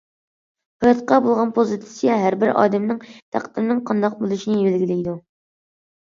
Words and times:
ھاياتقا 0.83 1.17
بولغان 1.25 1.49
پوزىتسىيە 1.57 2.15
ھەر 2.23 2.37
بىر 2.43 2.49
ئادەمنىڭ 2.61 3.03
تەقدىرىنىڭ 3.35 3.83
قانداق 3.91 4.15
بولۇشىنى 4.23 4.57
بەلگىلەيدۇ. 4.69 5.13